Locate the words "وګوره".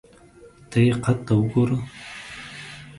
1.39-1.77